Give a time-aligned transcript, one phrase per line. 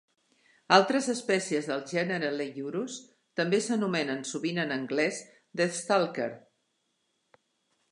[0.77, 2.95] Altres espècies del gènere Leiurus
[3.41, 5.23] també s'anomenen sovint en anglès
[5.63, 6.31] "deathstalker".